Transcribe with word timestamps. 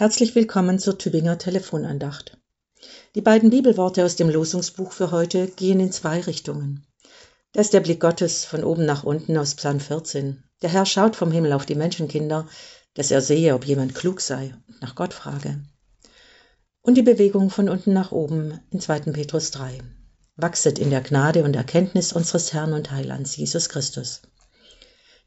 Herzlich 0.00 0.34
willkommen 0.34 0.78
zur 0.78 0.96
Tübinger 0.96 1.36
Telefonandacht. 1.36 2.38
Die 3.14 3.20
beiden 3.20 3.50
Bibelworte 3.50 4.02
aus 4.02 4.16
dem 4.16 4.30
Losungsbuch 4.30 4.92
für 4.92 5.10
heute 5.10 5.46
gehen 5.46 5.78
in 5.78 5.92
zwei 5.92 6.22
Richtungen. 6.22 6.86
Da 7.52 7.60
ist 7.60 7.74
der 7.74 7.80
Blick 7.80 8.00
Gottes 8.00 8.46
von 8.46 8.64
oben 8.64 8.86
nach 8.86 9.04
unten 9.04 9.36
aus 9.36 9.56
Psalm 9.56 9.78
14. 9.78 10.42
Der 10.62 10.70
Herr 10.70 10.86
schaut 10.86 11.16
vom 11.16 11.30
Himmel 11.30 11.52
auf 11.52 11.66
die 11.66 11.74
Menschenkinder, 11.74 12.48
dass 12.94 13.10
er 13.10 13.20
sehe, 13.20 13.54
ob 13.54 13.66
jemand 13.66 13.94
klug 13.94 14.22
sei 14.22 14.54
und 14.68 14.80
nach 14.80 14.94
Gott 14.94 15.12
frage. 15.12 15.60
Und 16.80 16.94
die 16.94 17.02
Bewegung 17.02 17.50
von 17.50 17.68
unten 17.68 17.92
nach 17.92 18.10
oben 18.10 18.58
in 18.70 18.80
2. 18.80 19.00
Petrus 19.12 19.50
3. 19.50 19.80
Wachset 20.36 20.78
in 20.78 20.88
der 20.88 21.02
Gnade 21.02 21.44
und 21.44 21.54
Erkenntnis 21.54 22.14
unseres 22.14 22.54
Herrn 22.54 22.72
und 22.72 22.90
Heilands 22.90 23.36
Jesus 23.36 23.68
Christus. 23.68 24.22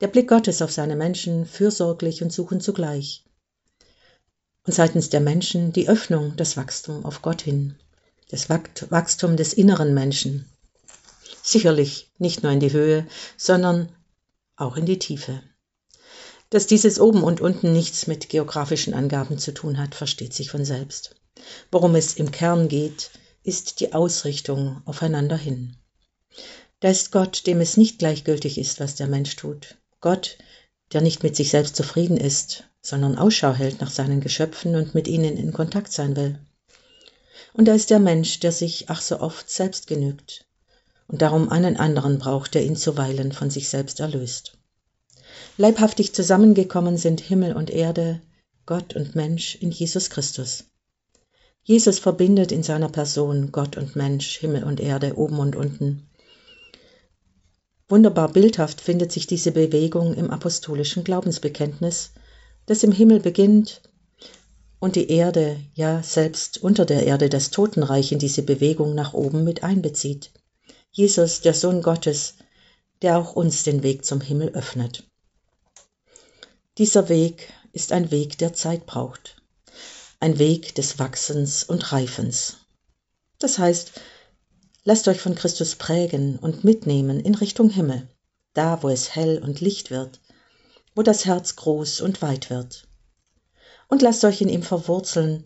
Der 0.00 0.06
Blick 0.06 0.28
Gottes 0.28 0.62
auf 0.62 0.70
seine 0.70 0.94
Menschen, 0.94 1.44
fürsorglich 1.44 2.22
und 2.22 2.32
suchend 2.32 2.62
zugleich 2.62 3.24
und 4.70 4.74
seitens 4.74 5.10
der 5.10 5.18
Menschen 5.18 5.72
die 5.72 5.88
Öffnung, 5.88 6.36
das 6.36 6.56
Wachstum 6.56 7.04
auf 7.04 7.22
Gott 7.22 7.42
hin, 7.42 7.74
das 8.28 8.48
Wachstum 8.48 9.36
des 9.36 9.52
inneren 9.52 9.94
Menschen. 9.94 10.48
Sicherlich 11.42 12.08
nicht 12.18 12.44
nur 12.44 12.52
in 12.52 12.60
die 12.60 12.70
Höhe, 12.70 13.04
sondern 13.36 13.88
auch 14.54 14.76
in 14.76 14.86
die 14.86 15.00
Tiefe. 15.00 15.42
Dass 16.50 16.68
dieses 16.68 17.00
oben 17.00 17.24
und 17.24 17.40
unten 17.40 17.72
nichts 17.72 18.06
mit 18.06 18.28
geografischen 18.28 18.94
Angaben 18.94 19.38
zu 19.38 19.52
tun 19.52 19.76
hat, 19.76 19.96
versteht 19.96 20.34
sich 20.34 20.52
von 20.52 20.64
selbst. 20.64 21.16
Worum 21.72 21.96
es 21.96 22.14
im 22.14 22.30
Kern 22.30 22.68
geht, 22.68 23.10
ist 23.42 23.80
die 23.80 23.92
Ausrichtung 23.92 24.82
aufeinander 24.84 25.36
hin. 25.36 25.74
Da 26.78 26.90
ist 26.90 27.10
Gott, 27.10 27.44
dem 27.48 27.60
es 27.60 27.76
nicht 27.76 27.98
gleichgültig 27.98 28.56
ist, 28.56 28.78
was 28.78 28.94
der 28.94 29.08
Mensch 29.08 29.34
tut. 29.34 29.78
Gott, 30.00 30.38
der 30.92 31.00
nicht 31.00 31.24
mit 31.24 31.34
sich 31.34 31.50
selbst 31.50 31.74
zufrieden 31.74 32.18
ist, 32.18 32.69
sondern 32.82 33.18
Ausschau 33.18 33.52
hält 33.52 33.80
nach 33.80 33.90
seinen 33.90 34.20
Geschöpfen 34.20 34.74
und 34.74 34.94
mit 34.94 35.08
ihnen 35.08 35.36
in 35.36 35.52
Kontakt 35.52 35.92
sein 35.92 36.16
will. 36.16 36.38
Und 37.52 37.66
da 37.66 37.74
ist 37.74 37.90
der 37.90 37.98
Mensch, 37.98 38.40
der 38.40 38.52
sich 38.52 38.88
ach 38.88 39.00
so 39.00 39.20
oft 39.20 39.50
selbst 39.50 39.86
genügt 39.86 40.46
und 41.08 41.22
darum 41.22 41.50
einen 41.50 41.76
anderen 41.76 42.18
braucht, 42.18 42.54
der 42.54 42.64
ihn 42.64 42.76
zuweilen 42.76 43.32
von 43.32 43.50
sich 43.50 43.68
selbst 43.68 44.00
erlöst. 44.00 44.56
Leibhaftig 45.56 46.14
zusammengekommen 46.14 46.96
sind 46.96 47.20
Himmel 47.20 47.54
und 47.54 47.70
Erde, 47.70 48.20
Gott 48.66 48.94
und 48.94 49.14
Mensch 49.16 49.56
in 49.56 49.70
Jesus 49.70 50.10
Christus. 50.10 50.64
Jesus 51.62 51.98
verbindet 51.98 52.52
in 52.52 52.62
seiner 52.62 52.88
Person 52.88 53.52
Gott 53.52 53.76
und 53.76 53.96
Mensch, 53.96 54.38
Himmel 54.38 54.64
und 54.64 54.80
Erde, 54.80 55.16
oben 55.16 55.38
und 55.38 55.56
unten. 55.56 56.08
Wunderbar 57.88 58.32
bildhaft 58.32 58.80
findet 58.80 59.10
sich 59.10 59.26
diese 59.26 59.50
Bewegung 59.50 60.14
im 60.14 60.30
apostolischen 60.30 61.02
Glaubensbekenntnis, 61.02 62.12
das 62.70 62.84
im 62.84 62.92
Himmel 62.92 63.18
beginnt 63.18 63.82
und 64.78 64.94
die 64.94 65.10
Erde, 65.10 65.58
ja 65.74 66.04
selbst 66.04 66.62
unter 66.62 66.84
der 66.84 67.04
Erde 67.04 67.28
das 67.28 67.50
Totenreich 67.50 68.12
in 68.12 68.20
diese 68.20 68.44
Bewegung 68.44 68.94
nach 68.94 69.12
oben 69.12 69.42
mit 69.42 69.64
einbezieht. 69.64 70.30
Jesus, 70.92 71.40
der 71.40 71.52
Sohn 71.52 71.82
Gottes, 71.82 72.34
der 73.02 73.18
auch 73.18 73.32
uns 73.32 73.64
den 73.64 73.82
Weg 73.82 74.04
zum 74.04 74.20
Himmel 74.20 74.50
öffnet. 74.50 75.02
Dieser 76.78 77.08
Weg 77.08 77.52
ist 77.72 77.90
ein 77.90 78.12
Weg, 78.12 78.38
der 78.38 78.52
Zeit 78.52 78.86
braucht, 78.86 79.42
ein 80.20 80.38
Weg 80.38 80.76
des 80.76 81.00
Wachsens 81.00 81.64
und 81.64 81.90
Reifens. 81.90 82.58
Das 83.40 83.58
heißt, 83.58 84.00
lasst 84.84 85.08
euch 85.08 85.20
von 85.20 85.34
Christus 85.34 85.74
prägen 85.74 86.38
und 86.38 86.62
mitnehmen 86.62 87.18
in 87.18 87.34
Richtung 87.34 87.68
Himmel, 87.68 88.06
da 88.54 88.80
wo 88.84 88.90
es 88.90 89.16
hell 89.16 89.42
und 89.42 89.60
Licht 89.60 89.90
wird, 89.90 90.20
wo 90.94 91.02
das 91.02 91.24
Herz 91.24 91.56
groß 91.56 92.00
und 92.00 92.22
weit 92.22 92.50
wird. 92.50 92.86
Und 93.88 94.02
lasst 94.02 94.24
euch 94.24 94.40
in 94.40 94.48
ihm 94.48 94.62
verwurzeln, 94.62 95.44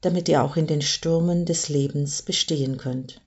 damit 0.00 0.28
ihr 0.28 0.42
auch 0.42 0.56
in 0.56 0.66
den 0.66 0.82
Stürmen 0.82 1.44
des 1.44 1.68
Lebens 1.68 2.22
bestehen 2.22 2.76
könnt. 2.76 3.20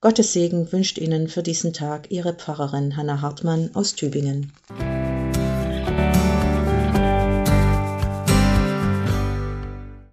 Gottes 0.00 0.32
Segen 0.32 0.70
wünscht 0.72 0.96
Ihnen 0.98 1.28
für 1.28 1.42
diesen 1.42 1.72
Tag 1.72 2.10
Ihre 2.10 2.32
Pfarrerin 2.32 2.96
Hanna 2.96 3.20
Hartmann 3.20 3.74
aus 3.74 3.94
Tübingen. 3.94 4.52